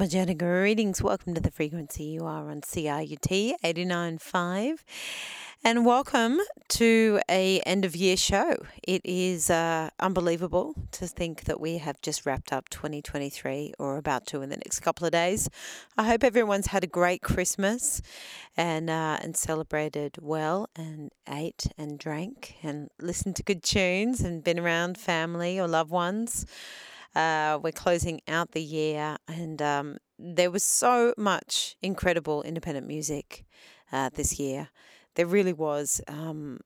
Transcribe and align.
Majana 0.00 0.34
greetings. 0.34 1.02
Welcome 1.02 1.34
to 1.34 1.42
the 1.42 1.50
frequency. 1.50 2.04
You 2.04 2.24
are 2.24 2.48
on 2.48 2.62
CIUT 2.62 3.52
89.5 3.62 4.78
and 5.62 5.84
welcome 5.84 6.38
to 6.68 7.20
a 7.30 7.60
end 7.66 7.84
of 7.84 7.94
year 7.94 8.16
show. 8.16 8.56
It 8.82 9.02
is 9.04 9.50
uh, 9.50 9.90
unbelievable 10.00 10.72
to 10.92 11.06
think 11.06 11.44
that 11.44 11.60
we 11.60 11.76
have 11.76 12.00
just 12.00 12.24
wrapped 12.24 12.50
up 12.50 12.70
2023 12.70 13.74
or 13.78 13.98
about 13.98 14.24
to 14.28 14.40
in 14.40 14.48
the 14.48 14.56
next 14.56 14.80
couple 14.80 15.04
of 15.04 15.12
days. 15.12 15.50
I 15.98 16.04
hope 16.04 16.24
everyone's 16.24 16.68
had 16.68 16.82
a 16.82 16.86
great 16.86 17.20
Christmas 17.20 18.00
and 18.56 18.88
uh, 18.88 19.18
and 19.20 19.36
celebrated 19.36 20.16
well 20.22 20.70
and 20.74 21.10
ate 21.28 21.66
and 21.76 21.98
drank 21.98 22.54
and 22.62 22.88
listened 22.98 23.36
to 23.36 23.42
good 23.42 23.62
tunes 23.62 24.22
and 24.22 24.42
been 24.42 24.58
around 24.58 24.96
family 24.96 25.60
or 25.60 25.68
loved 25.68 25.90
ones. 25.90 26.46
Uh, 27.14 27.58
we're 27.62 27.72
closing 27.72 28.20
out 28.28 28.52
the 28.52 28.62
year, 28.62 29.16
and 29.26 29.60
um, 29.60 29.98
there 30.18 30.50
was 30.50 30.62
so 30.62 31.12
much 31.16 31.76
incredible 31.82 32.42
independent 32.42 32.86
music 32.86 33.44
uh, 33.92 34.10
this 34.14 34.38
year. 34.38 34.68
There 35.16 35.26
really 35.26 35.52
was. 35.52 36.00
Um, 36.06 36.60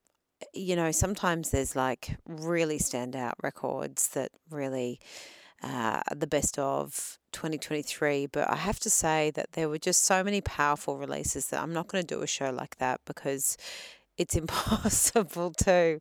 you 0.53 0.77
know, 0.77 0.91
sometimes 0.91 1.51
there's 1.51 1.75
like 1.75 2.17
really 2.27 2.79
standout 2.79 3.33
records 3.43 4.09
that 4.09 4.31
really 4.51 5.01
uh, 5.63 6.03
are 6.07 6.17
the 6.17 6.27
best 6.27 6.59
of 6.59 7.19
2023. 7.33 8.27
But 8.27 8.51
I 8.51 8.57
have 8.57 8.79
to 8.81 8.91
say 8.91 9.31
that 9.33 9.53
there 9.53 9.69
were 9.69 9.79
just 9.79 10.05
so 10.05 10.23
many 10.23 10.41
powerful 10.41 10.99
releases 10.99 11.49
that 11.49 11.63
I'm 11.63 11.73
not 11.73 11.89
going 11.89 12.05
to 12.05 12.15
do 12.15 12.23
a 12.23 12.27
show 12.27 12.51
like 12.51 12.77
that 12.77 13.01
because 13.07 13.57
it's 14.17 14.37
impossible 14.37 15.53
to. 15.53 16.01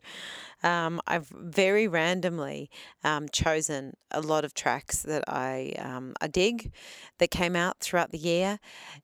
Um, 0.64 1.02
I've 1.08 1.28
very 1.28 1.88
randomly 1.88 2.70
um, 3.04 3.28
chosen 3.30 3.94
a 4.12 4.22
lot 4.22 4.46
of 4.46 4.54
tracks 4.54 5.02
that 5.04 5.24
I 5.28 5.74
um, 5.78 6.14
I 6.22 6.28
dig 6.28 6.72
that 7.20 7.32
came 7.32 7.56
out 7.56 7.80
throughout 7.80 8.12
the 8.12 8.18
year, 8.18 8.60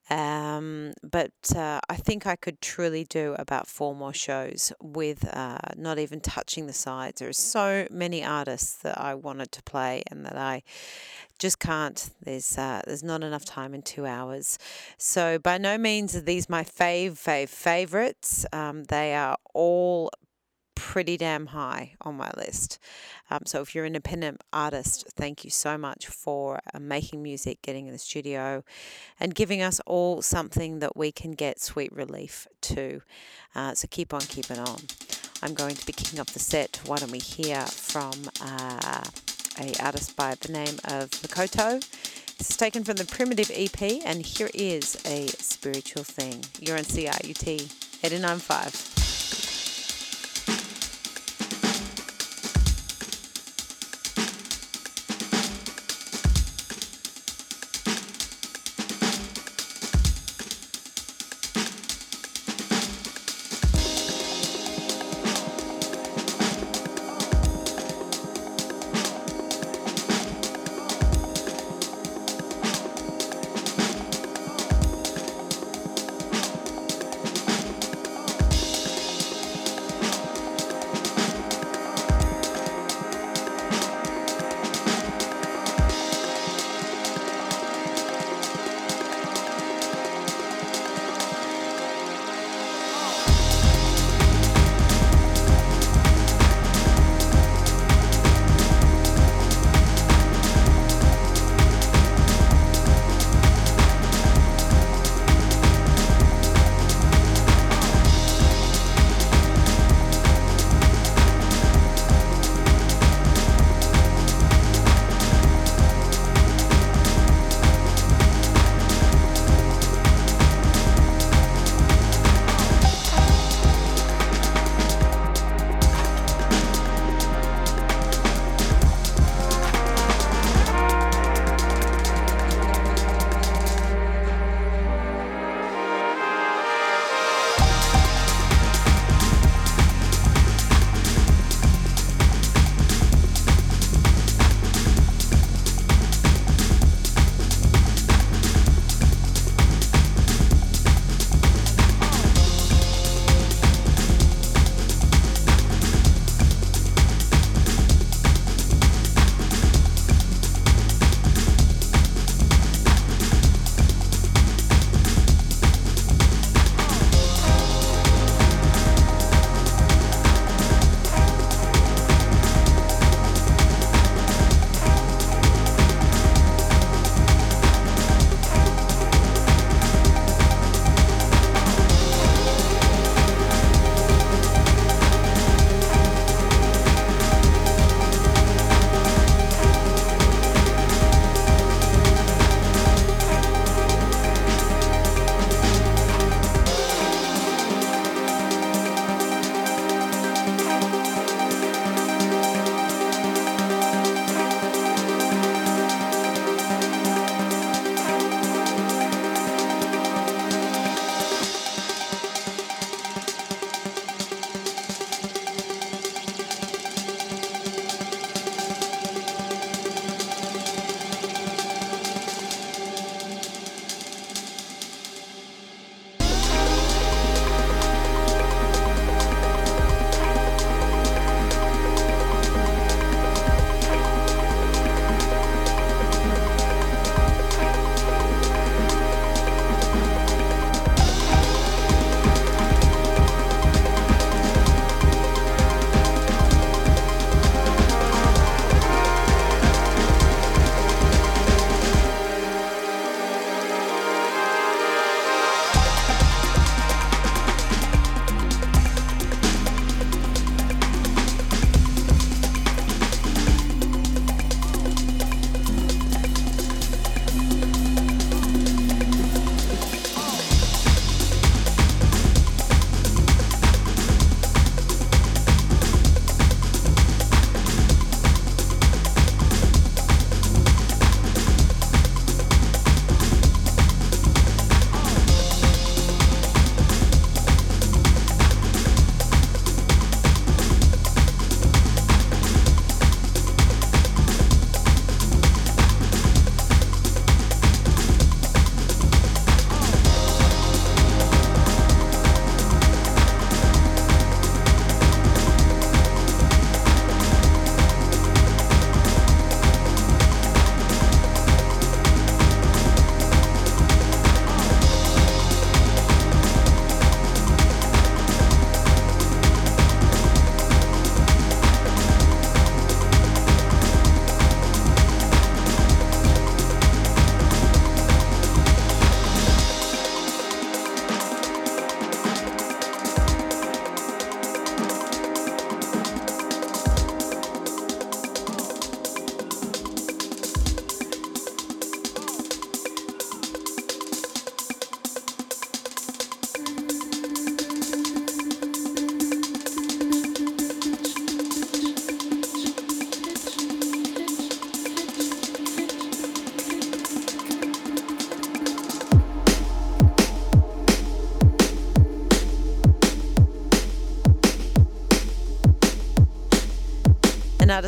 um, 0.09 0.93
but 1.03 1.31
uh, 1.55 1.79
I 1.89 1.95
think 1.95 2.25
I 2.25 2.35
could 2.35 2.61
truly 2.61 3.03
do 3.03 3.35
about 3.37 3.67
four 3.67 3.95
more 3.95 4.13
shows 4.13 4.71
with 4.81 5.27
uh, 5.35 5.57
not 5.75 5.99
even 5.99 6.19
touching 6.21 6.67
the 6.67 6.73
sides. 6.73 7.19
There 7.19 7.29
are 7.29 7.33
so 7.33 7.87
many 7.91 8.23
artists 8.23 8.75
that 8.83 8.99
I 8.99 9.15
wanted 9.15 9.51
to 9.53 9.63
play 9.63 10.03
and 10.09 10.25
that 10.25 10.37
I 10.37 10.63
just 11.39 11.59
can't. 11.59 12.09
There's 12.23 12.57
uh, 12.57 12.81
there's 12.85 13.03
not 13.03 13.23
enough 13.23 13.45
time 13.45 13.73
in 13.73 13.81
two 13.81 14.05
hours. 14.05 14.59
So 14.97 15.39
by 15.39 15.57
no 15.57 15.77
means 15.77 16.15
are 16.15 16.21
these 16.21 16.49
my 16.49 16.63
fave 16.63 17.13
fave 17.13 17.49
favorites. 17.49 18.45
Um, 18.53 18.83
they 18.85 19.15
are 19.15 19.37
all 19.53 20.11
pretty 20.79 21.17
damn 21.17 21.47
high 21.47 21.91
on 21.99 22.15
my 22.15 22.31
list. 22.37 22.79
Um, 23.29 23.41
so 23.45 23.61
if 23.61 23.75
you're 23.75 23.83
an 23.83 23.89
independent 23.89 24.41
artist, 24.53 25.05
thank 25.13 25.43
you 25.43 25.51
so 25.51 25.77
much 25.77 26.07
for 26.07 26.61
uh, 26.73 26.79
making 26.79 27.21
music, 27.21 27.61
getting 27.61 27.87
in 27.87 27.91
the 27.91 27.99
studio, 27.99 28.63
and 29.19 29.35
giving 29.35 29.61
us 29.61 29.81
all 29.85 30.21
something 30.21 30.79
that 30.79 30.95
we 30.95 31.11
can 31.11 31.31
get 31.31 31.59
sweet 31.59 31.91
relief 31.91 32.47
to. 32.61 33.01
Uh, 33.53 33.75
so 33.75 33.89
keep 33.91 34.13
on 34.13 34.21
keeping 34.21 34.57
on. 34.57 34.79
I'm 35.43 35.53
going 35.53 35.75
to 35.75 35.85
be 35.85 35.91
kicking 35.91 36.17
off 36.17 36.27
the 36.27 36.39
set. 36.39 36.79
Why 36.85 36.95
don't 36.95 37.11
we 37.11 37.19
hear 37.19 37.61
from 37.65 38.13
uh, 38.41 39.03
a 39.59 39.83
artist 39.83 40.15
by 40.15 40.35
the 40.35 40.53
name 40.53 40.79
of 40.85 41.09
Makoto? 41.21 41.81
This 42.37 42.51
is 42.51 42.57
taken 42.57 42.85
from 42.85 42.95
the 42.95 43.05
Primitive 43.05 43.51
EP, 43.53 44.01
and 44.05 44.25
here 44.25 44.49
is 44.53 44.95
a 45.05 45.27
spiritual 45.27 46.05
thing. 46.05 46.45
You're 46.61 46.77
on 46.77 46.83
CIUT 46.83 47.47
895. 48.01 48.98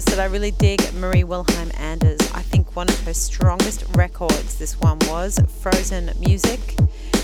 Artist 0.02 0.18
that 0.18 0.24
I 0.24 0.32
really 0.32 0.50
dig, 0.50 0.82
Marie 0.96 1.24
Wilhelmine 1.24 1.80
Anders. 1.80 2.20
I 2.34 2.42
think 2.42 2.76
one 2.76 2.90
of 2.90 3.00
her 3.02 3.14
strongest 3.14 3.84
records, 3.96 4.58
this 4.58 4.80
one 4.80 4.98
was 5.08 5.38
Frozen 5.62 6.14
Music, 6.20 6.76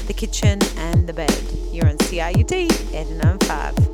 The 0.05 0.13
Kitchen 0.13 0.59
and 0.77 1.09
the 1.09 1.13
Bed. 1.13 1.43
You're 1.71 1.87
on 1.87 1.97
CIUT 1.97 2.51
895. 2.51 3.77
Another 3.77 3.86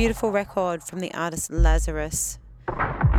beautiful 0.00 0.30
record 0.30 0.82
from 0.82 0.98
the 1.00 1.12
artist 1.12 1.50
Lazarus. 1.50 2.38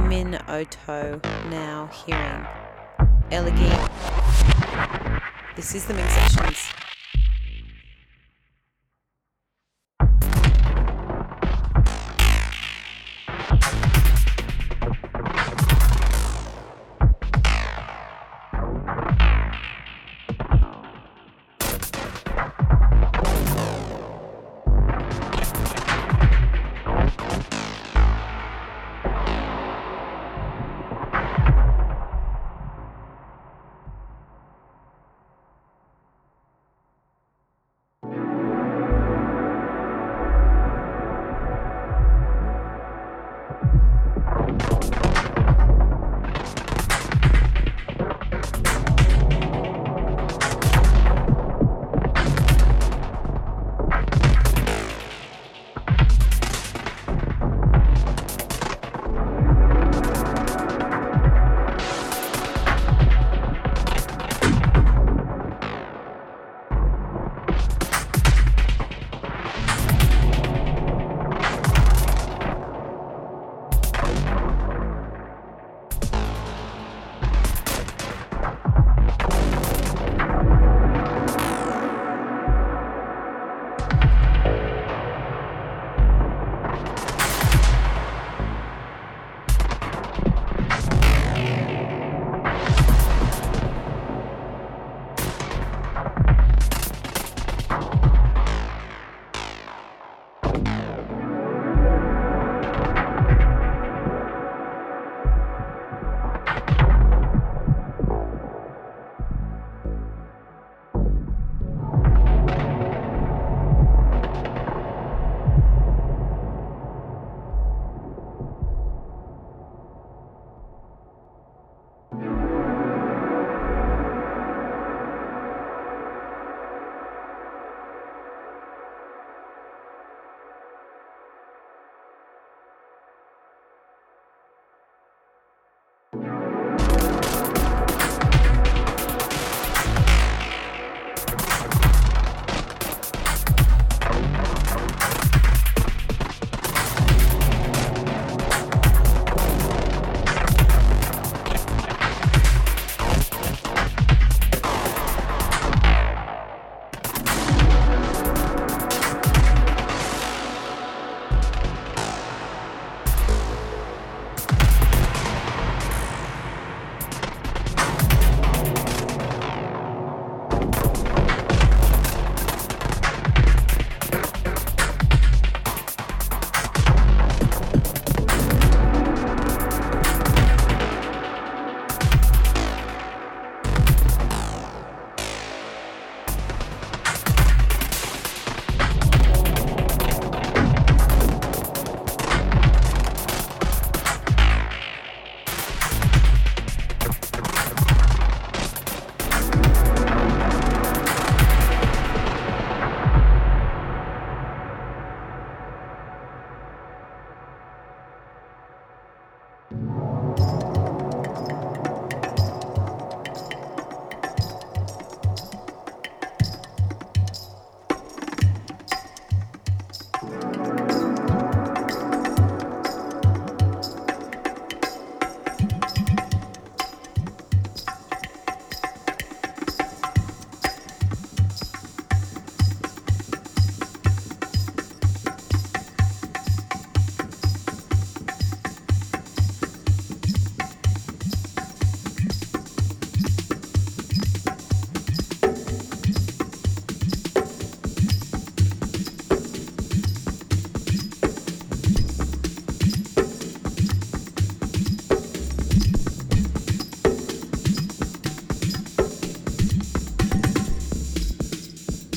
Min 0.08 0.42
Oto 0.48 1.22
now 1.52 1.88
hearing 1.94 2.48
Elegy. 3.30 3.70
This 5.56 5.76
is 5.76 5.86
the 5.86 5.94
Minx 5.94 6.12
Sessions. 6.12 6.81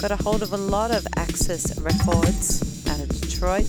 Got 0.09 0.21
a 0.21 0.23
hold 0.23 0.43
of 0.43 0.53
a 0.53 0.57
lot 0.59 0.90
of 0.90 1.07
Axis 1.17 1.79
records 1.79 2.87
out 2.90 3.01
of 3.01 3.09
Detroit. 3.23 3.64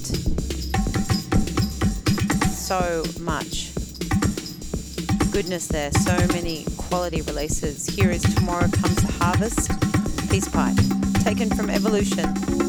So 2.52 3.06
much 3.22 3.74
goodness 5.32 5.68
there, 5.68 5.94
so 5.94 6.18
many 6.34 6.66
quality 6.76 7.22
releases. 7.22 7.86
Here 7.86 8.12
is 8.12 8.22
Tomorrow 8.36 8.68
Comes 8.68 8.98
the 8.98 9.14
Harvest, 9.14 9.72
Peace 10.30 10.50
Pipe, 10.50 10.76
taken 11.24 11.50
from 11.56 11.70
Evolution. 11.70 12.65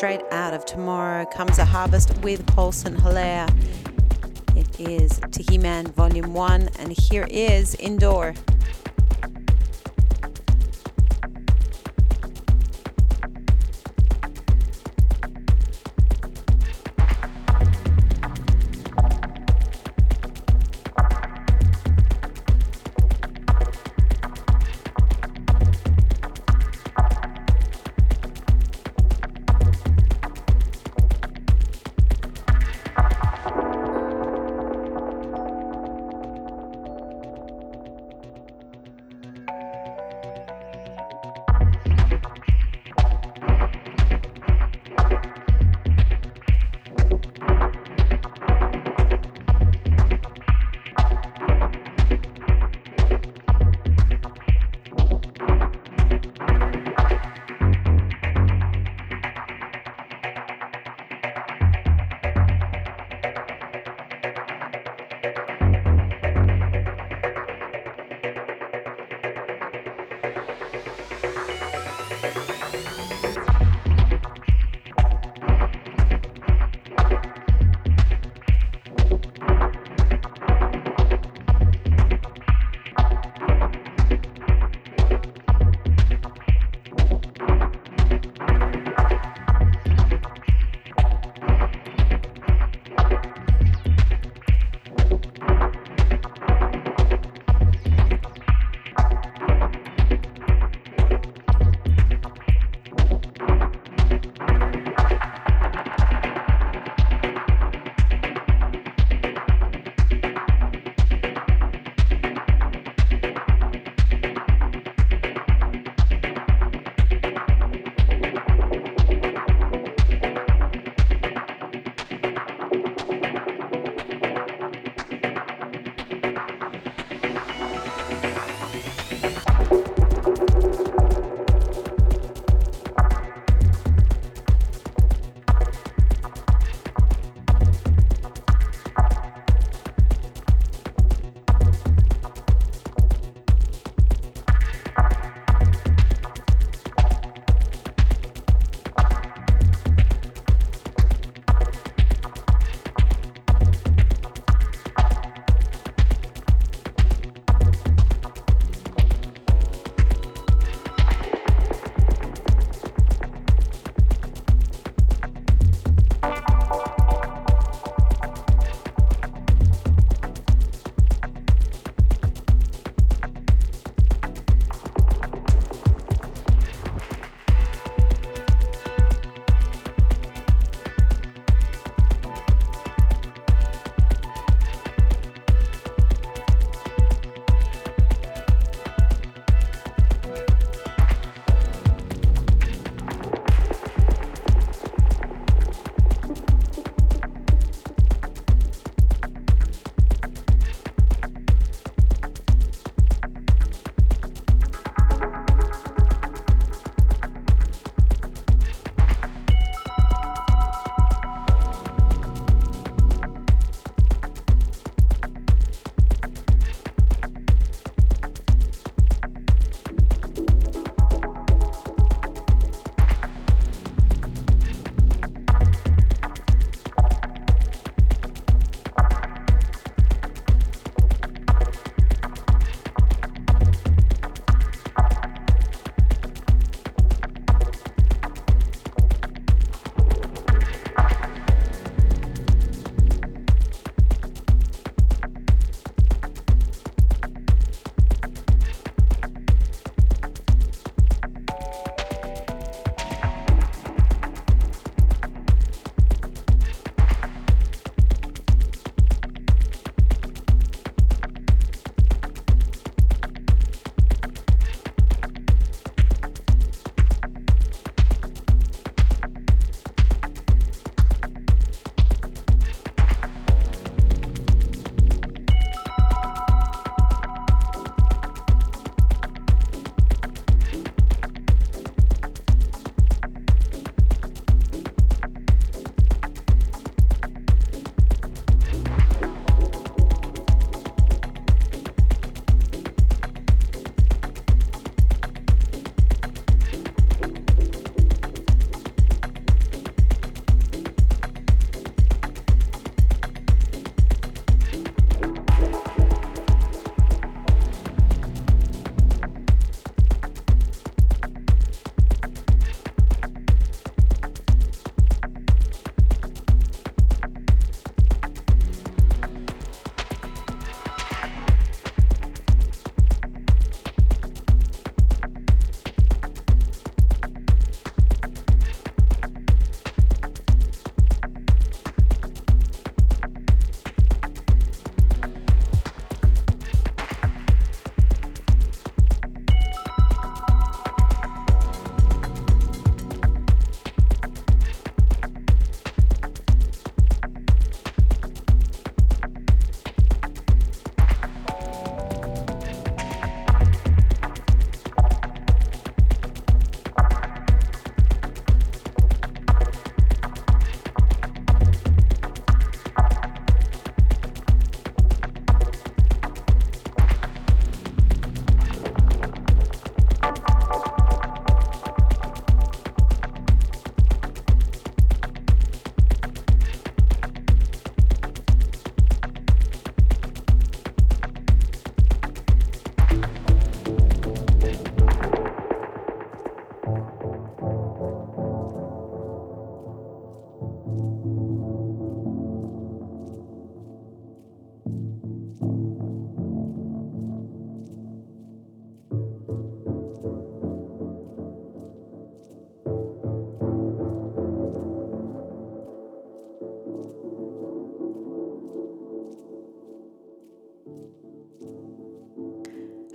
Straight 0.00 0.22
out 0.30 0.54
of 0.54 0.64
Tomorrow 0.64 1.26
Comes 1.26 1.58
a 1.58 1.64
Harvest 1.66 2.16
with 2.22 2.46
Paul 2.46 2.72
St. 2.72 2.98
Hilaire. 2.98 3.46
It 4.56 4.80
is 4.80 5.20
Tiki 5.30 5.58
Man 5.58 5.88
Volume 5.88 6.32
1, 6.32 6.70
and 6.78 6.90
here 6.90 7.26
is 7.30 7.74
Indoor. 7.74 8.32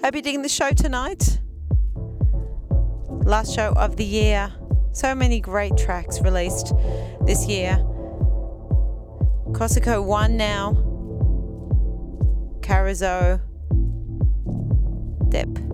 Hope 0.06 0.14
you're 0.14 0.22
digging 0.22 0.44
the 0.44 0.50
show 0.50 0.70
tonight. 0.70 1.40
Last 3.26 3.56
show 3.56 3.74
of 3.76 3.96
the 3.96 4.06
year. 4.06 4.54
So 4.92 5.16
many 5.16 5.40
great 5.40 5.78
tracks 5.78 6.22
released 6.22 6.74
this 7.26 7.48
year. 7.48 7.78
Corsica 9.56 10.00
1 10.00 10.38
now. 10.38 10.74
Carroza. 12.60 13.42
Dip. 15.30 15.65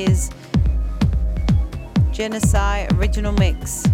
Is 0.00 0.30
Genesi 2.10 2.90
Original 2.96 3.32
Mix. 3.32 3.84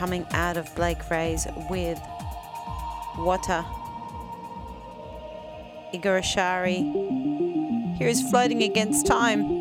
Coming 0.00 0.24
out 0.30 0.56
of 0.56 0.74
Blake 0.76 1.10
Reyes 1.10 1.46
with 1.68 2.00
Wata. 3.16 3.66
Igor 5.92 6.20
Ashari. 6.20 7.98
Here 7.98 8.08
is 8.08 8.22
Floating 8.30 8.62
Against 8.62 9.06
Time. 9.06 9.59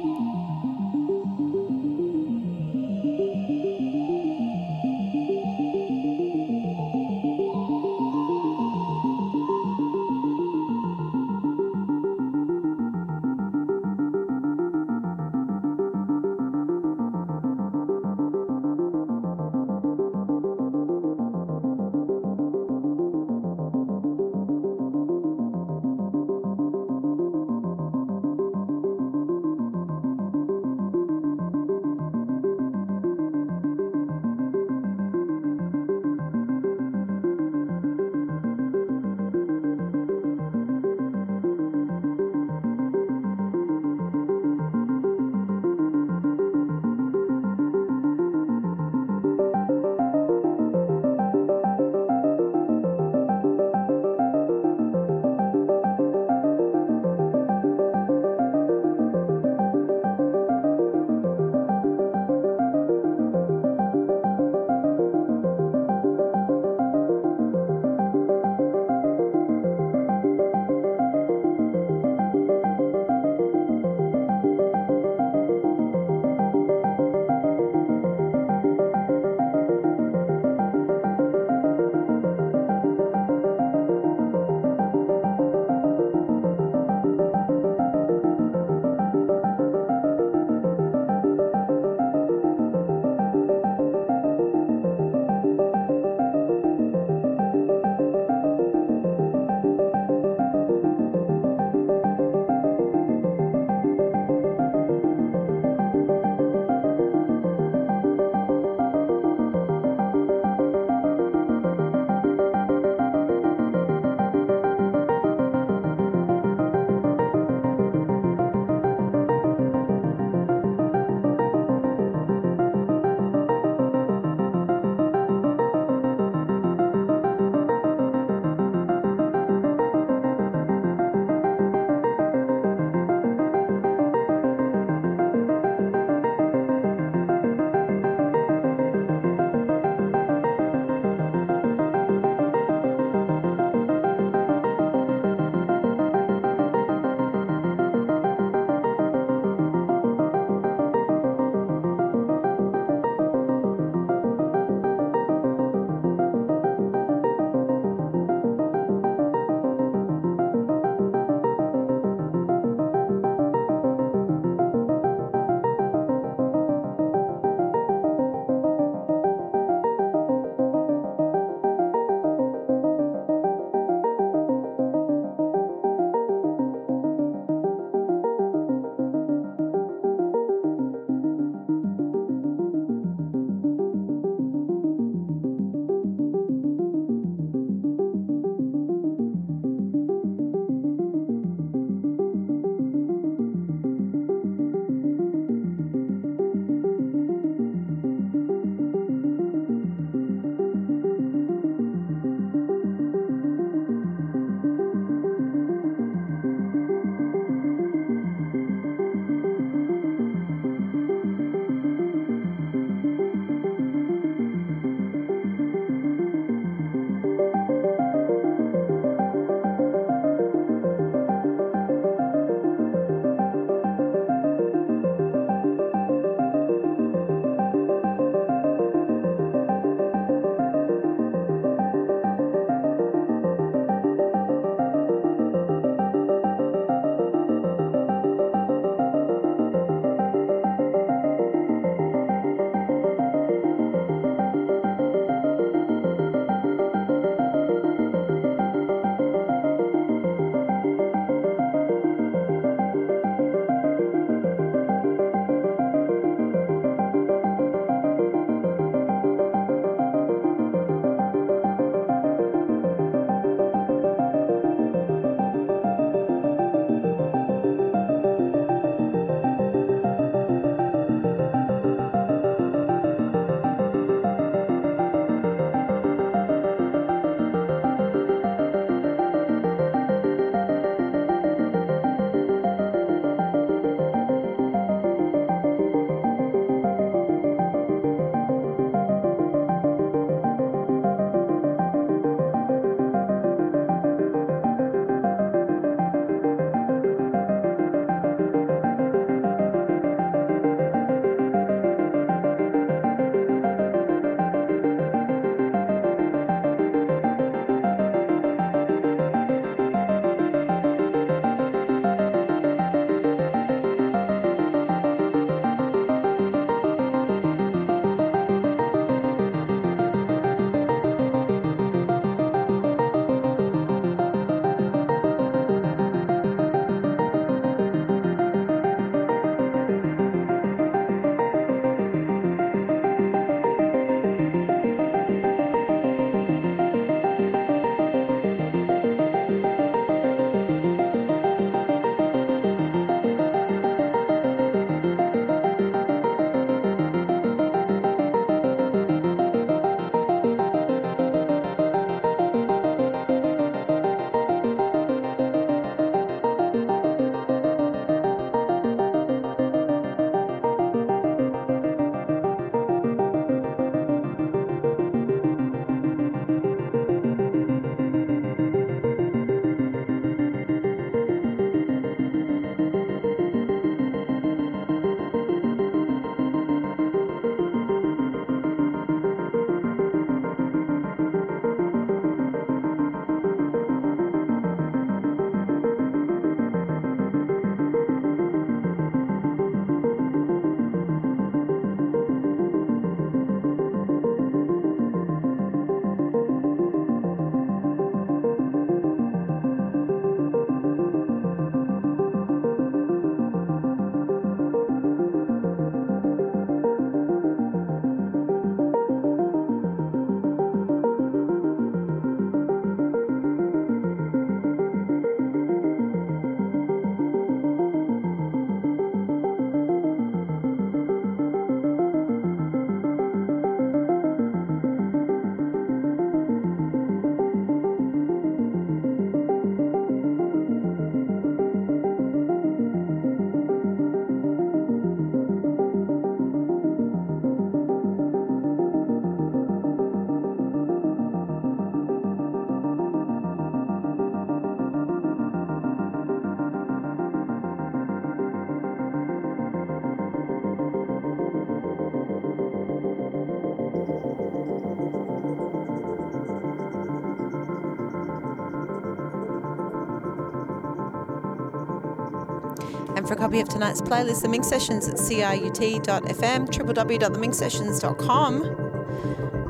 Copy 463.90 463.98
tonight's 463.98 464.02
playlist, 464.02 464.42
The 464.44 464.50
Minx 464.50 464.68
Sessions 464.68 465.08
at 465.08 465.16
ciut.fm, 465.16 466.68
www.theminxsessions.com. 466.68 468.62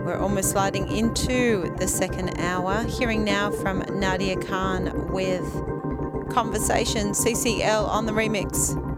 We're 0.04 0.18
almost 0.18 0.52
sliding 0.52 0.92
into 0.92 1.74
the 1.78 1.88
second 1.88 2.38
hour. 2.38 2.84
Hearing 2.84 3.24
now 3.24 3.50
from 3.50 3.80
Nadia 3.98 4.36
Khan 4.36 5.08
with 5.14 5.46
Conversation 6.32 7.12
CCL 7.12 7.88
on 7.88 8.06
the 8.08 8.12
remix. 8.12 8.89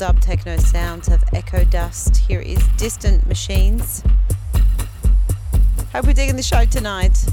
Dub 0.00 0.18
techno 0.22 0.56
sounds 0.56 1.08
of 1.08 1.20
Ekodust. 1.26 2.16
Here 2.26 2.40
is 2.40 2.66
Distant 2.78 3.26
Machines. 3.26 4.02
Hope 5.92 6.06
we're 6.06 6.14
digging 6.14 6.36
the 6.36 6.42
show 6.42 6.64
tonight. 6.64 7.26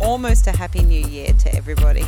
Almost 0.00 0.46
a 0.46 0.52
happy 0.52 0.82
new 0.82 1.06
year 1.06 1.34
to 1.34 1.54
everybody. 1.54 2.06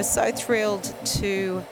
We're 0.00 0.04
so 0.04 0.32
thrilled 0.32 0.94
to 1.18 1.62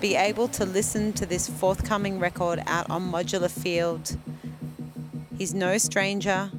be 0.00 0.16
able 0.16 0.48
to 0.48 0.64
listen 0.64 1.12
to 1.12 1.24
this 1.24 1.48
forthcoming 1.48 2.18
record 2.18 2.60
out 2.66 2.90
on 2.90 3.12
Modular 3.12 3.48
Field. 3.48 4.16
He's 5.38 5.54
no 5.54 5.78
stranger. 5.78 6.50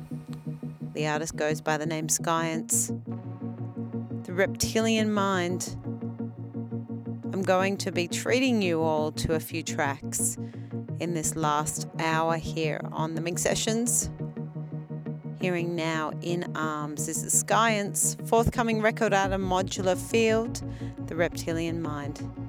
The 0.93 1.05
artist 1.05 1.35
goes 1.35 1.59
by 1.59 1.75
the 1.75 1.85
name 1.85 2.07
SKYENCE. 2.07 2.93
The 4.23 4.33
Reptilian 4.33 5.11
Mind. 5.11 5.75
I'm 7.33 7.43
going 7.43 7.75
to 7.75 7.91
be 7.91 8.07
treating 8.07 8.61
you 8.61 8.81
all 8.81 9.11
to 9.11 9.33
a 9.33 9.41
few 9.41 9.63
tracks 9.63 10.37
in 11.01 11.13
this 11.13 11.35
last 11.35 11.89
hour 11.99 12.37
here 12.37 12.79
on 12.93 13.15
the 13.15 13.21
Minx 13.21 13.41
Sessions. 13.41 14.09
Hearing 15.39 15.75
now 15.75 16.13
in 16.23 16.51
arms 16.55 17.07
is 17.07 17.31
SKYENCE 17.31 18.17
forthcoming 18.25 18.81
record 18.81 19.13
out 19.13 19.31
of 19.31 19.39
Modular 19.39 19.95
Field, 19.95 20.63
The 21.05 21.15
Reptilian 21.15 21.79
Mind. 21.79 22.46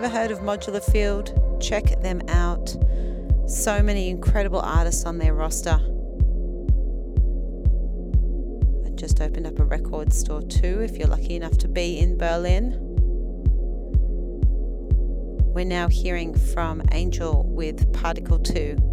Never 0.00 0.16
heard 0.16 0.30
of 0.30 0.38
Modular 0.38 0.80
Field, 0.92 1.58
check 1.60 2.00
them 2.02 2.22
out. 2.28 2.68
So 3.48 3.82
many 3.82 4.08
incredible 4.08 4.60
artists 4.60 5.04
on 5.04 5.18
their 5.18 5.34
roster. 5.34 5.80
I 8.86 8.90
just 8.94 9.20
opened 9.20 9.48
up 9.48 9.58
a 9.58 9.64
record 9.64 10.12
store 10.12 10.42
too, 10.42 10.82
if 10.82 10.96
you're 10.96 11.08
lucky 11.08 11.34
enough 11.34 11.58
to 11.58 11.66
be 11.66 11.98
in 11.98 12.16
Berlin. 12.16 12.76
We're 15.52 15.64
now 15.64 15.88
hearing 15.88 16.32
from 16.32 16.80
Angel 16.92 17.42
with 17.42 17.92
Particle 17.92 18.38
2. 18.38 18.87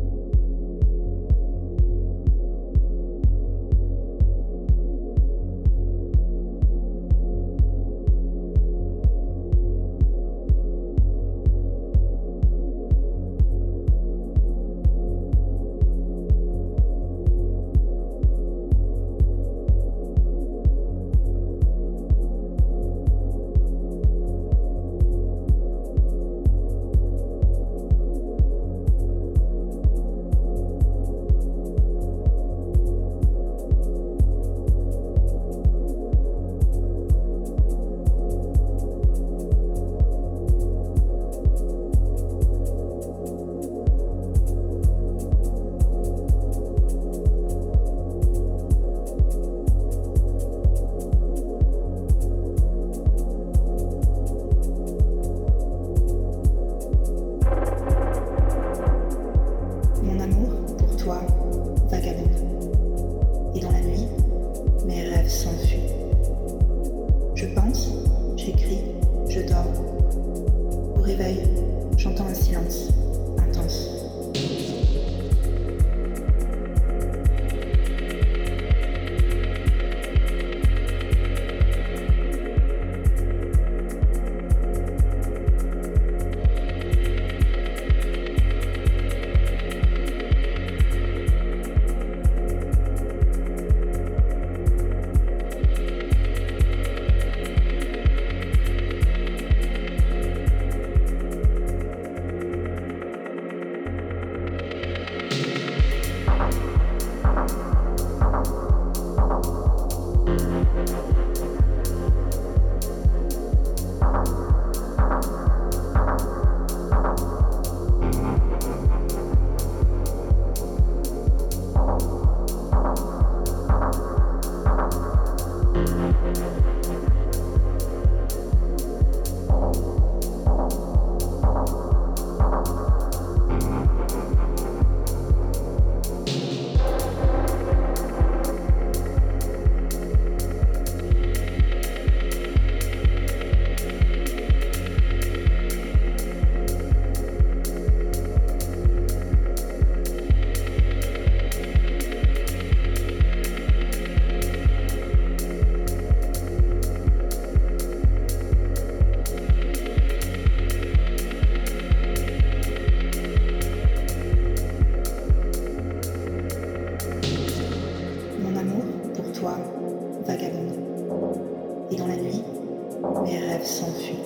mes 173.25 173.39
rêves 173.39 173.65
s'enfuient. 173.65 174.19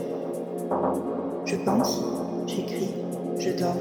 Je 1.45 1.55
pense, 1.55 2.03
j'écris, 2.47 2.93
je 3.39 3.51
dors. 3.51 3.75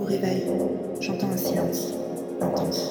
Au 0.00 0.04
réveil, 0.04 0.44
j'entends 1.00 1.28
un 1.28 1.36
silence 1.36 1.92
intense. 2.40 2.90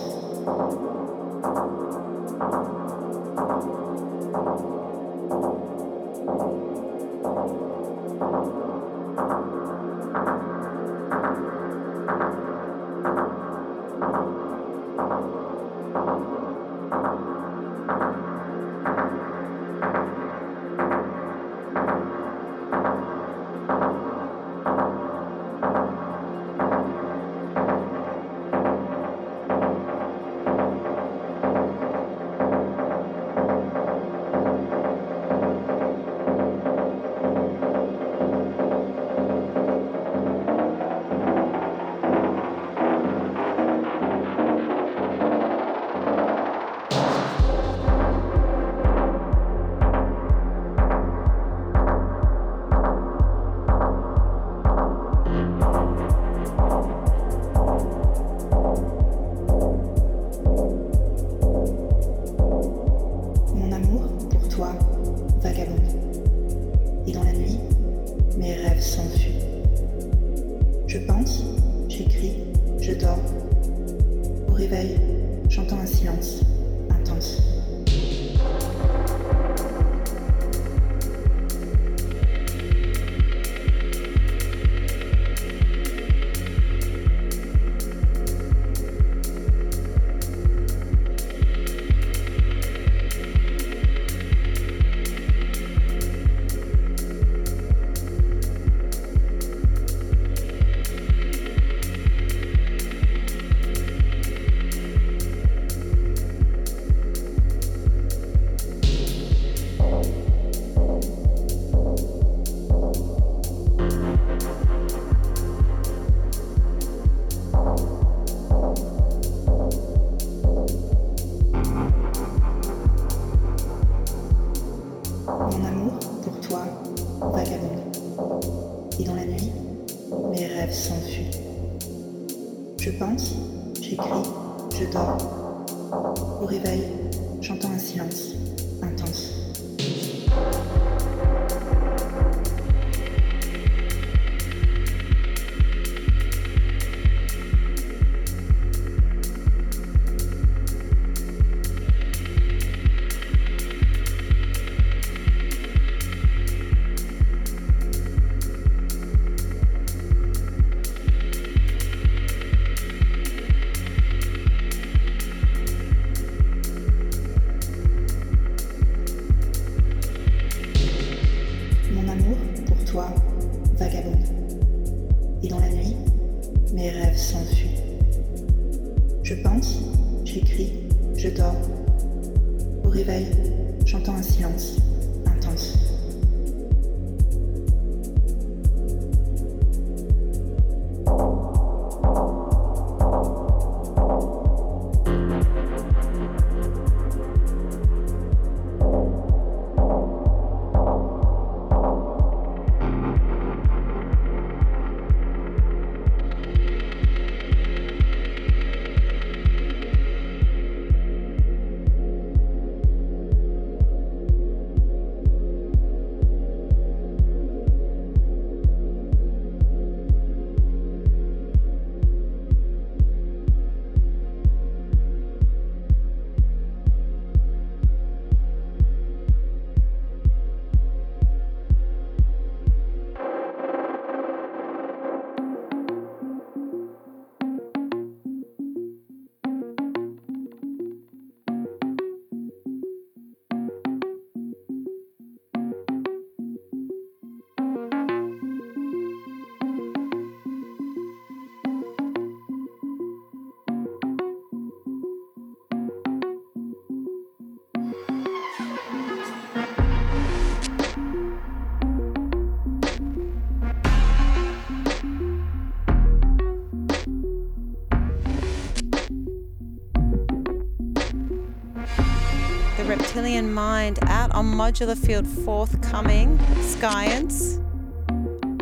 Mind 273.62 274.00
out 274.08 274.32
on 274.32 274.46
Modular 274.46 274.98
Field 274.98 275.28
forthcoming. 275.28 276.40
SKYENCE. 276.62 277.60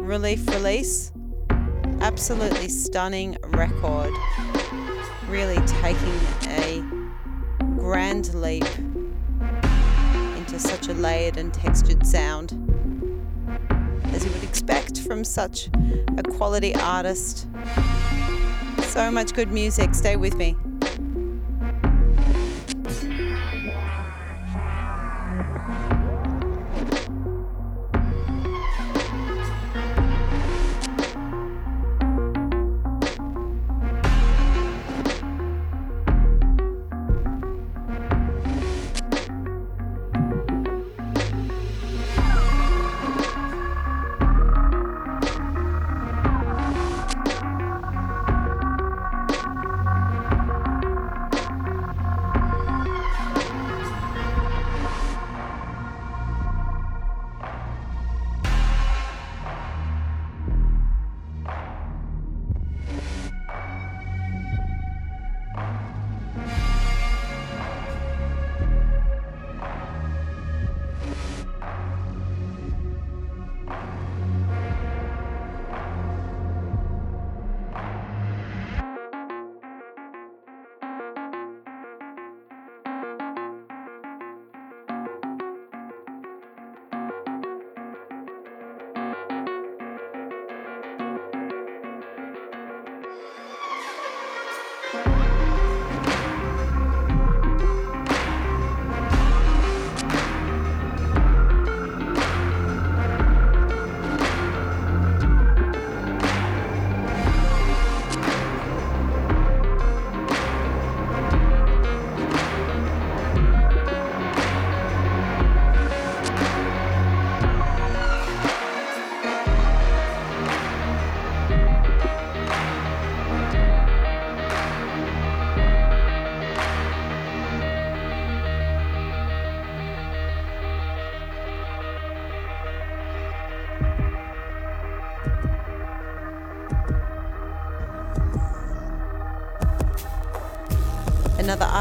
Relief 0.01 0.45
release. 0.49 1.13
Absolutely 2.01 2.67
stunning 2.67 3.37
record. 3.47 4.11
Really 5.29 5.55
taking 5.67 6.19
a 6.49 6.83
grand 7.77 8.33
leap 8.33 8.67
into 10.35 10.59
such 10.59 10.89
a 10.89 10.93
layered 10.93 11.37
and 11.37 11.53
textured 11.53 12.05
sound 12.05 12.51
as 14.07 14.25
you 14.25 14.31
would 14.33 14.43
expect 14.43 14.99
from 14.99 15.23
such 15.23 15.69
a 16.17 16.23
quality 16.23 16.75
artist. 16.75 17.47
So 18.81 19.09
much 19.09 19.33
good 19.33 19.49
music. 19.49 19.95
Stay 19.95 20.17
with 20.17 20.35
me. 20.35 20.57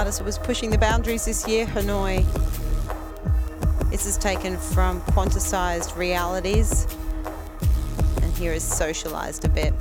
Artist 0.09 0.21
who 0.21 0.25
was 0.25 0.39
pushing 0.39 0.71
the 0.71 0.79
boundaries 0.79 1.27
this 1.27 1.47
year, 1.47 1.67
Hanoi. 1.67 2.25
This 3.91 4.07
is 4.07 4.17
taken 4.17 4.57
from 4.57 5.03
Quantisized 5.03 5.97
Realities, 5.97 6.87
and 8.23 8.33
here 8.39 8.55
is 8.55 8.63
socialized 8.63 9.45
a 9.45 9.51
bit. 9.51 9.75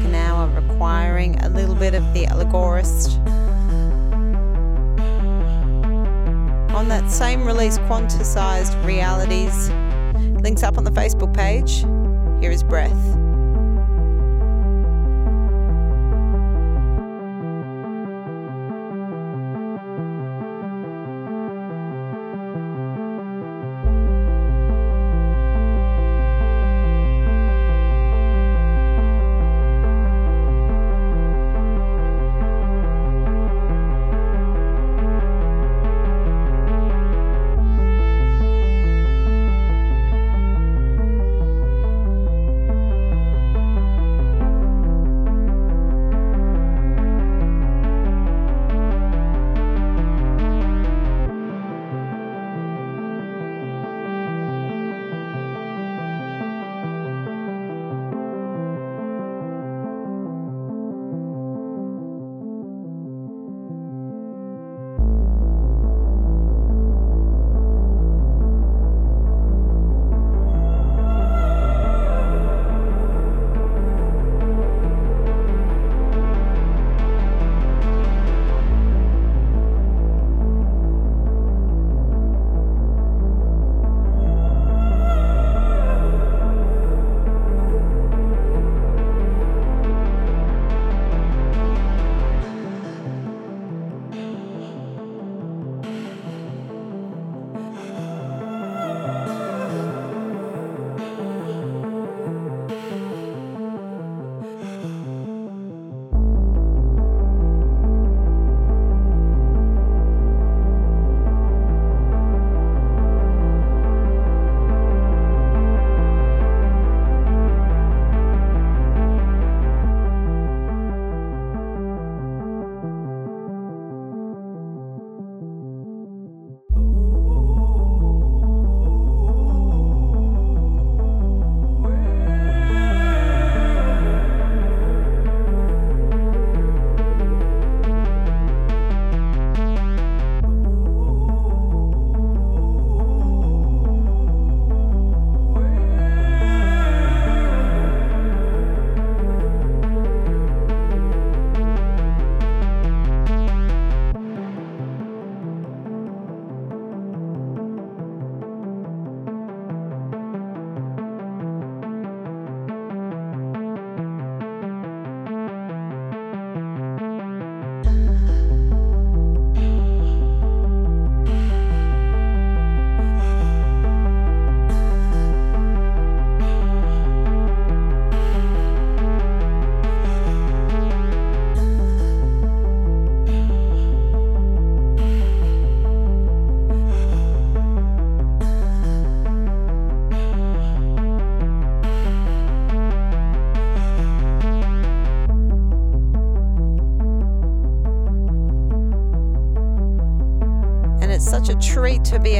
Now 0.00 0.36
are 0.36 0.60
requiring 0.60 1.38
a 1.42 1.48
little 1.48 1.74
bit 1.74 1.94
of 1.94 2.02
the 2.14 2.24
allegorist. 2.24 3.18
On 6.74 6.88
that 6.88 7.10
same 7.10 7.44
release, 7.44 7.78
Quanticized 7.78 8.82
Realities, 8.84 9.70
links 10.42 10.62
up 10.62 10.78
on 10.78 10.84
the 10.84 10.90
Facebook 10.90 11.34
page. 11.34 11.80
Here 12.42 12.50
is 12.50 12.62
Breath. 12.62 13.21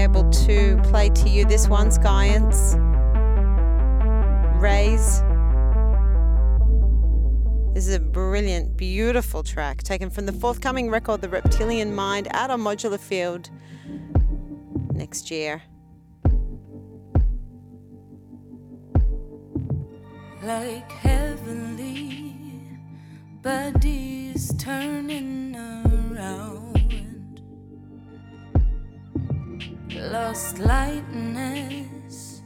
Able 0.02 0.28
to 0.30 0.80
play 0.82 1.10
to 1.10 1.28
you 1.28 1.44
this 1.44 1.68
one, 1.68 1.92
SKYENCE. 1.92 2.74
Raise. 4.60 5.22
This 7.72 7.86
is 7.86 7.94
a 7.94 8.00
brilliant, 8.00 8.76
beautiful 8.76 9.44
track 9.44 9.84
taken 9.84 10.10
from 10.10 10.26
the 10.26 10.32
forthcoming 10.32 10.90
record, 10.90 11.20
The 11.20 11.28
Reptilian 11.28 11.94
Mind, 11.94 12.26
out 12.32 12.50
on 12.50 12.60
Modular 12.60 12.98
Field 12.98 13.48
next 14.92 15.30
year. 15.30 15.62
Like 20.42 20.90
heavenly 20.90 22.34
bodies 23.40 24.52
turning 24.58 25.54
around. 25.54 25.81
Lost 30.32 30.58
lightness. 30.60 32.40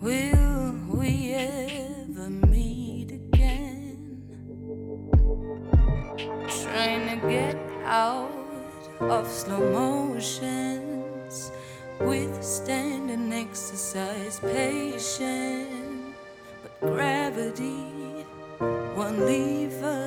Will 0.00 0.74
we 0.88 1.32
ever 1.32 2.28
meet 2.28 3.12
again? 3.12 4.18
Trying 6.64 7.06
to 7.20 7.28
get 7.28 7.56
out 7.84 8.32
of 8.98 9.28
slow 9.28 9.60
motions, 9.60 11.52
withstanding 12.00 13.32
exercise 13.32 14.40
patient, 14.40 16.16
but 16.62 16.80
gravity 16.80 18.26
won't 18.96 19.20
leave 19.20 19.80
us 19.84 19.99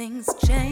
things 0.00 0.30
change, 0.46 0.69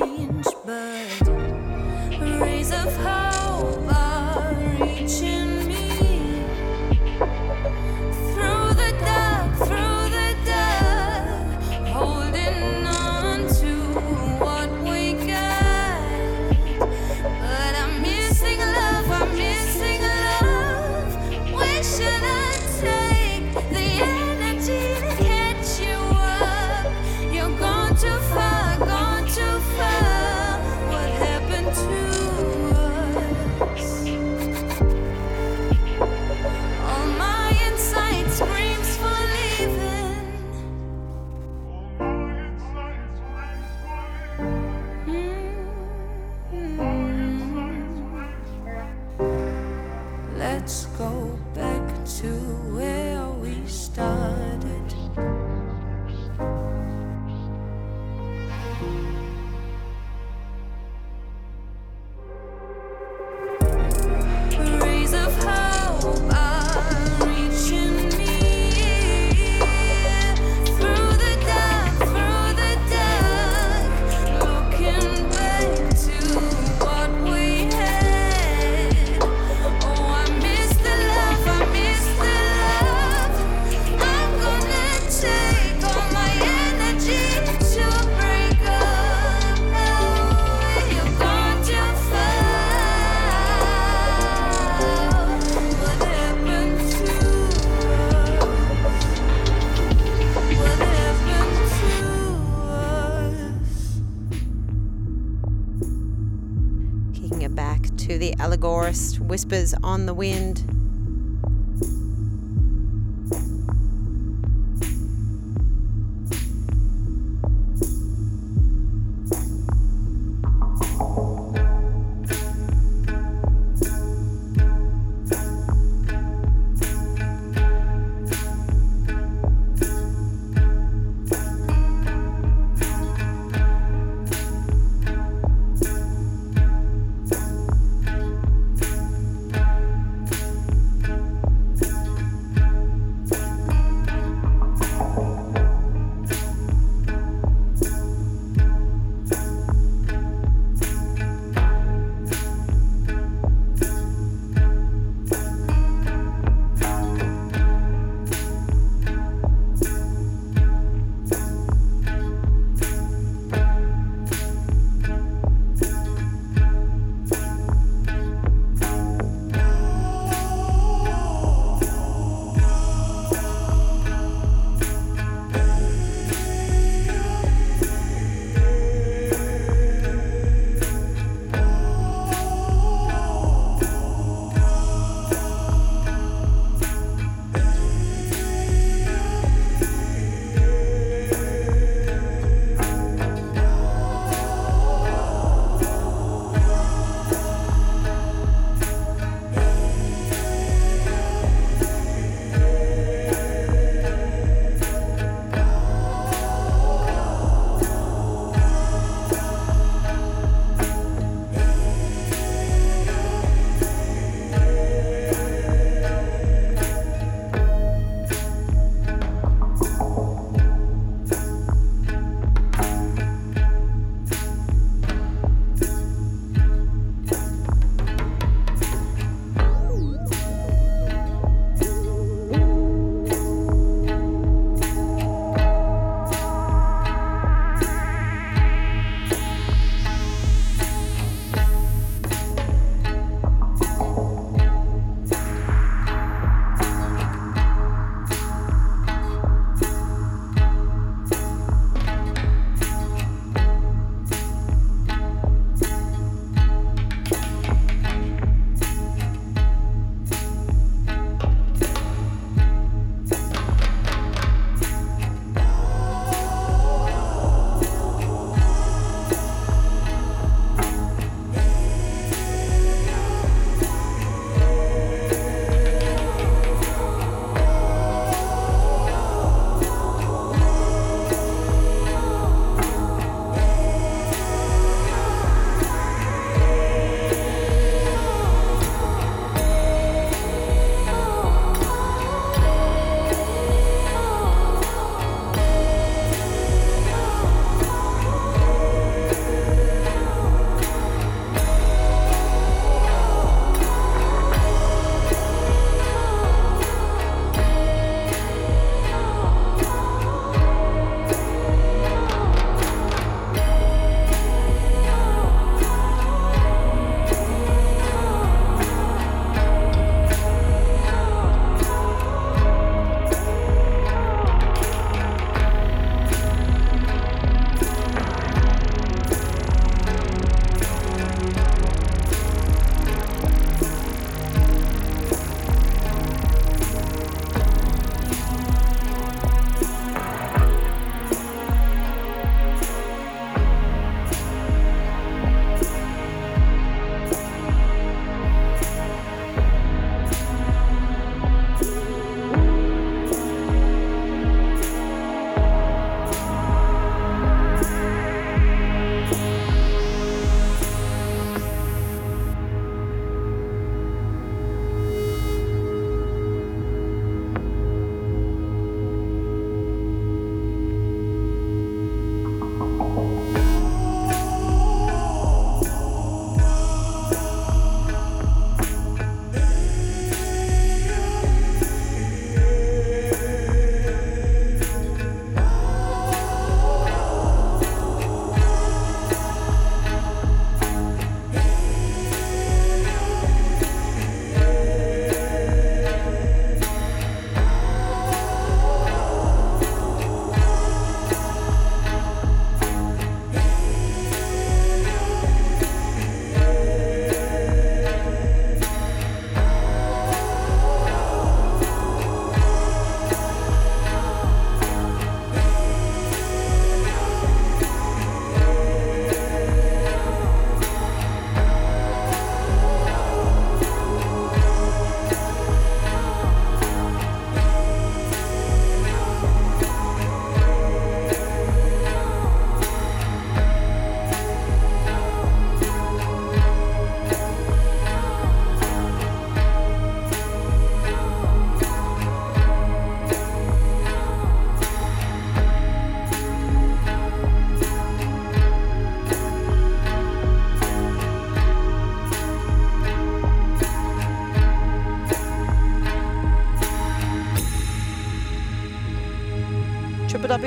whispers 109.39 109.73
on 109.85 110.05
the 110.05 110.13
wind. 110.13 110.78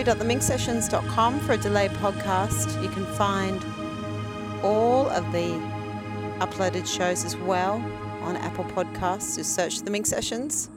www.theminxsessions.com 0.03 1.40
for 1.41 1.53
a 1.53 1.57
delayed 1.57 1.91
podcast. 1.91 2.82
You 2.82 2.90
can 2.90 3.06
find 3.06 3.64
all 4.64 5.07
of 5.10 5.32
the 5.32 5.49
uploaded 6.40 6.88
shows 6.88 7.23
as 7.23 7.38
well 7.38 7.76
on 8.22 8.36
Apple 8.36 8.64
Podcasts. 8.65 9.36
Just 9.36 9.53
search 9.53 9.82
The 9.82 9.91
Minx 9.91 10.10
Sessions. 10.10 10.69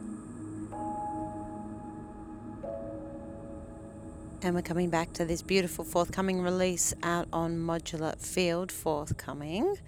And 4.43 4.55
we're 4.55 4.61
coming 4.61 4.91
back 4.91 5.15
to 5.15 5.25
this 5.25 5.41
beautiful 5.41 5.87
forthcoming 5.87 6.43
release 6.43 6.93
out 7.03 7.27
on 7.33 7.57
Modular 7.57 8.21
Field, 8.21 8.71
forthcoming 8.71 9.79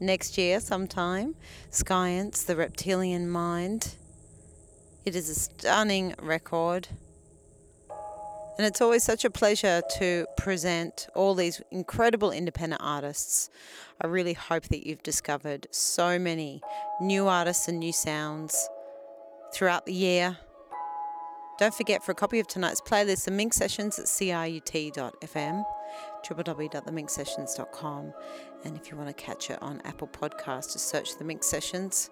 next 0.00 0.38
year 0.38 0.58
sometime. 0.58 1.34
SKYENCE, 1.70 2.44
The 2.44 2.56
Reptilian 2.56 3.28
Mind. 3.28 3.94
It 5.04 5.14
is 5.14 5.28
a 5.28 5.34
stunning 5.34 6.14
record. 6.18 6.88
And 8.58 8.66
it's 8.66 8.80
always 8.80 9.02
such 9.02 9.24
a 9.24 9.30
pleasure 9.30 9.82
to 9.98 10.26
present 10.36 11.08
all 11.14 11.34
these 11.34 11.60
incredible 11.70 12.30
independent 12.30 12.80
artists. 12.82 13.50
I 14.00 14.06
really 14.06 14.32
hope 14.32 14.64
that 14.68 14.86
you've 14.86 15.02
discovered 15.02 15.66
so 15.70 16.18
many 16.18 16.62
new 17.00 17.28
artists 17.28 17.68
and 17.68 17.78
new 17.78 17.92
sounds 17.92 18.68
throughout 19.52 19.84
the 19.84 19.92
year. 19.92 20.38
Don't 21.58 21.74
forget 21.74 22.04
for 22.04 22.12
a 22.12 22.14
copy 22.14 22.38
of 22.38 22.46
tonight's 22.46 22.80
playlist, 22.82 23.24
the 23.24 23.30
Minx 23.30 23.56
Sessions 23.56 23.98
at 23.98 24.06
ciut.fm, 24.06 25.64
www.theminxsessions.com. 26.26 28.12
And 28.64 28.76
if 28.76 28.90
you 28.90 28.96
want 28.96 29.08
to 29.08 29.14
catch 29.14 29.50
it 29.50 29.62
on 29.62 29.80
Apple 29.84 30.08
Podcasts, 30.08 30.74
just 30.74 30.88
search 30.88 31.16
the 31.16 31.24
Minx 31.24 31.46
Sessions. 31.46 32.10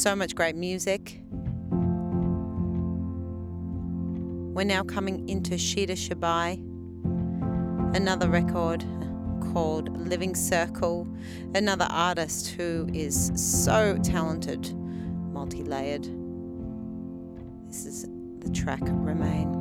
So 0.00 0.16
much 0.16 0.34
great 0.34 0.56
music. 0.56 1.20
We're 4.54 4.64
now 4.64 4.82
coming 4.82 5.28
into 5.28 5.56
Shida 5.56 5.90
Shabai, 5.90 6.56
another 7.94 8.30
record 8.30 8.82
called 9.52 9.94
Living 10.08 10.34
Circle, 10.34 11.06
another 11.54 11.86
artist 11.90 12.48
who 12.48 12.88
is 12.94 13.30
so 13.34 13.98
talented, 14.02 14.74
multi 14.74 15.62
layered. 15.62 16.04
This 17.68 17.84
is 17.84 18.08
the 18.38 18.50
track 18.54 18.80
Remain. 18.82 19.59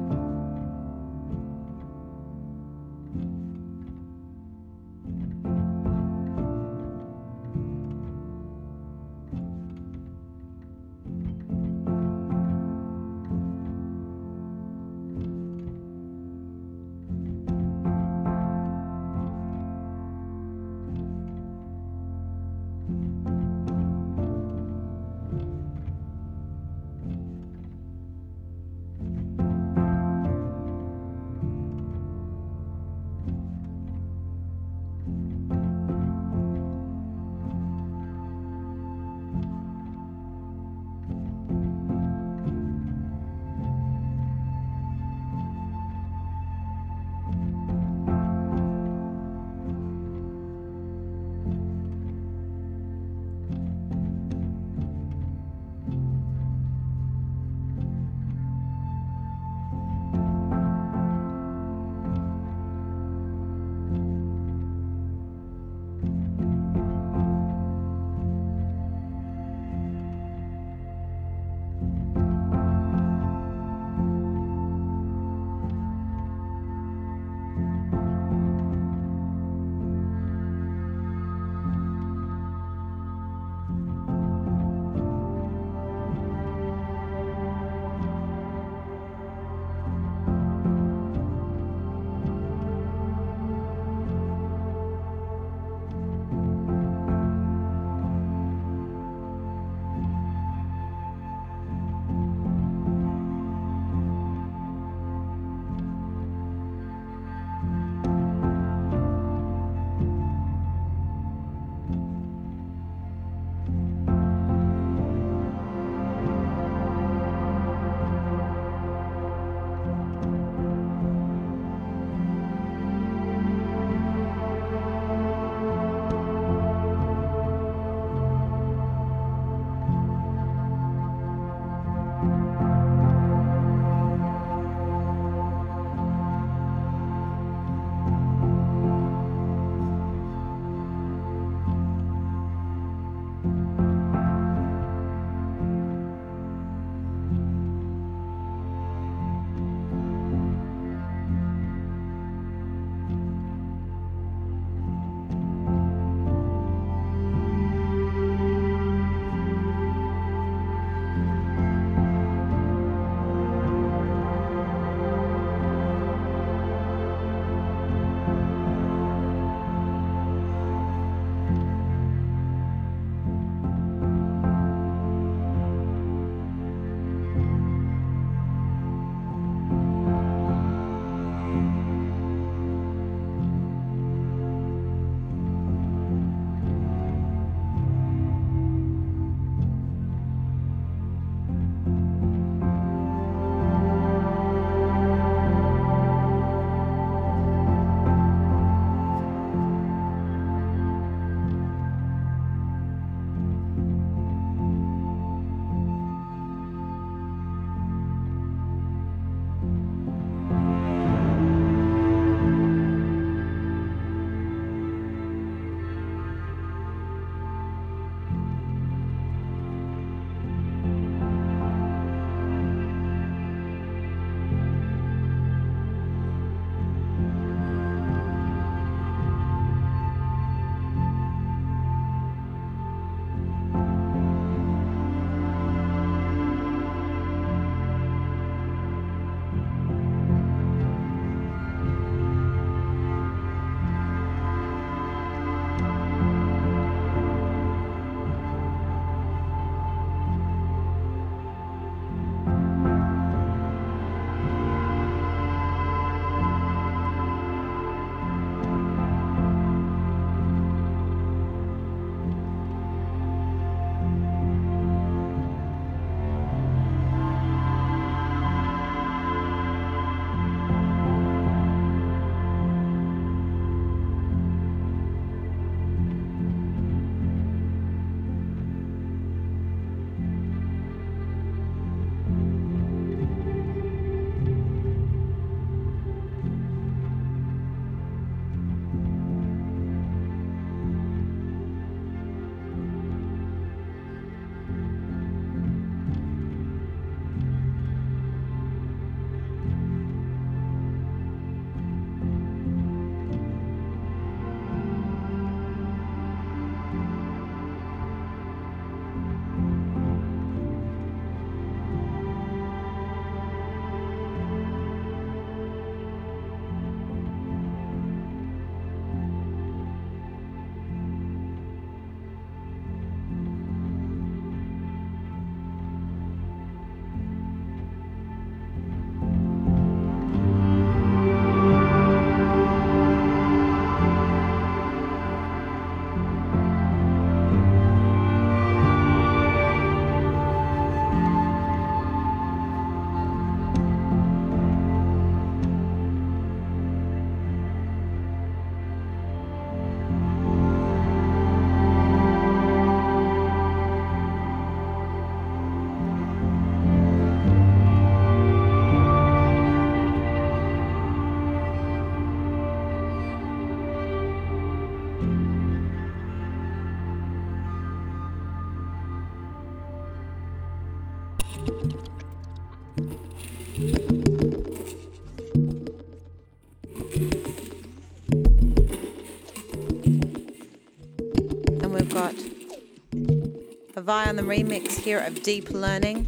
Havai 384.10 384.26
on 384.26 384.36
the 384.38 384.42
remix 384.42 384.96
here 384.96 385.20
of 385.20 385.44
Deep 385.44 385.70
Learning. 385.70 386.28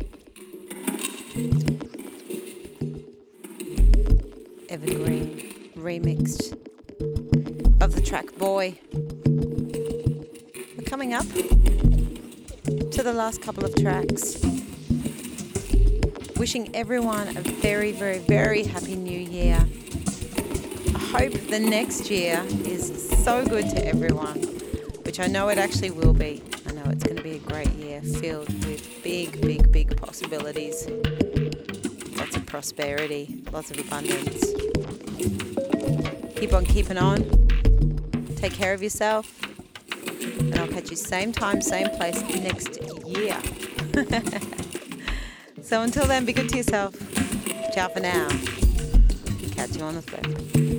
Evergreen 4.70 5.72
remixed 5.76 6.54
of 7.82 7.96
the 7.96 8.02
track 8.02 8.36
Boy. 8.38 8.78
We're 10.78 10.86
coming 10.86 11.16
up 11.16 11.26
to 12.92 13.02
the 13.02 13.14
last 13.14 13.42
couple 13.42 13.66
of 13.66 13.74
tracks. 13.74 14.40
Wishing 16.38 16.70
everyone 16.76 17.30
a 17.30 17.42
very, 17.42 17.94
very, 17.94 18.20
very 18.20 18.62
happy 18.62 18.96
new 18.96 19.20
year. 19.20 19.58
I 20.94 21.00
hope 21.00 21.34
the 21.50 21.60
next 21.60 22.12
year 22.12 22.44
is 22.64 23.10
so 23.24 23.44
good 23.44 23.68
to 23.72 23.84
everyone, 23.84 24.38
which 25.04 25.20
I 25.20 25.26
know 25.26 25.50
it 25.50 25.58
actually 25.58 25.90
will 25.90 26.14
be. 26.14 26.44
Possibilities. 30.02 30.88
Lots 32.18 32.36
of 32.36 32.46
prosperity, 32.46 33.44
lots 33.52 33.72
of 33.72 33.80
abundance. 33.80 34.54
Keep 36.36 36.54
on 36.54 36.66
keeping 36.66 36.98
on. 36.98 37.24
Take 38.36 38.54
care 38.54 38.74
of 38.74 38.82
yourself. 38.82 39.40
And 40.40 40.56
I'll 40.56 40.68
catch 40.68 40.90
you 40.90 40.98
same 40.98 41.32
time, 41.32 41.62
same 41.62 41.90
place 41.90 42.22
next 42.42 42.82
year. 43.06 43.40
so 45.62 45.82
until 45.82 46.08
then, 46.08 46.26
be 46.26 46.34
good 46.34 46.50
to 46.50 46.58
yourself. 46.58 46.96
Ciao 47.74 47.88
for 47.88 48.00
now. 48.00 48.28
Catch 49.52 49.78
you 49.78 49.84
on 49.84 49.96
the 49.96 50.02
flip. 50.02 50.71